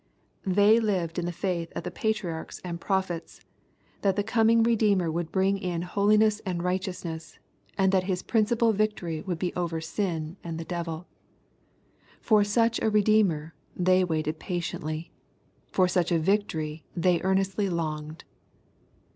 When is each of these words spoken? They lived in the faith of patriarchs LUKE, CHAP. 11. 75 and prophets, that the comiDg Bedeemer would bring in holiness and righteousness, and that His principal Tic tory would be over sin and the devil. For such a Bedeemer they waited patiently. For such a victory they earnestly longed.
They 0.47 0.79
lived 0.79 1.19
in 1.19 1.27
the 1.27 1.31
faith 1.31 1.71
of 1.75 1.83
patriarchs 1.93 2.59
LUKE, 2.63 2.63
CHAP. 2.63 2.65
11. 2.65 2.73
75 2.73 2.73
and 2.73 2.81
prophets, 3.21 3.41
that 4.01 4.15
the 4.15 4.23
comiDg 4.23 4.63
Bedeemer 4.63 5.11
would 5.13 5.31
bring 5.31 5.59
in 5.59 5.83
holiness 5.83 6.41
and 6.43 6.63
righteousness, 6.63 7.37
and 7.77 7.91
that 7.91 8.05
His 8.05 8.23
principal 8.23 8.73
Tic 8.73 8.95
tory 8.95 9.21
would 9.21 9.37
be 9.37 9.53
over 9.53 9.79
sin 9.79 10.37
and 10.43 10.57
the 10.57 10.65
devil. 10.65 11.05
For 12.19 12.43
such 12.43 12.79
a 12.79 12.89
Bedeemer 12.89 13.53
they 13.75 14.03
waited 14.03 14.39
patiently. 14.39 15.11
For 15.67 15.87
such 15.87 16.11
a 16.11 16.17
victory 16.17 16.83
they 16.97 17.21
earnestly 17.21 17.69
longed. 17.69 18.23